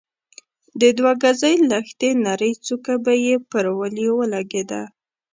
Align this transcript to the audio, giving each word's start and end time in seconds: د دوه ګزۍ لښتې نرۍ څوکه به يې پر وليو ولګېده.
د 0.81 0.83
دوه 0.97 1.11
ګزۍ 1.23 1.55
لښتې 1.69 2.09
نرۍ 2.25 2.53
څوکه 2.65 2.93
به 3.03 3.13
يې 3.25 3.35
پر 3.51 3.65
وليو 3.79 4.13
ولګېده. 4.17 4.81